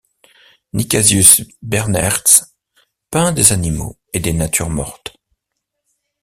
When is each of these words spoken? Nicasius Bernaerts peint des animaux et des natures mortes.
Nicasius 0.73 1.43
Bernaerts 1.61 2.45
peint 3.11 3.31
des 3.33 3.51
animaux 3.53 3.99
et 4.13 4.19
des 4.19 4.33
natures 4.33 4.71
mortes. 4.71 5.15